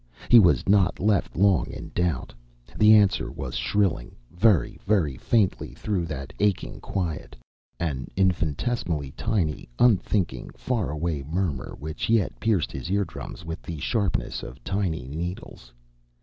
[0.29, 2.33] He was not left long in doubt.
[2.75, 7.35] The answer was shrilling very, very faintly through that aching quiet,
[7.79, 13.77] an infinitesimally tiny, unthinkably far away murmur which yet pierced his ear drums with the
[13.79, 15.71] sharpness of tiny needles.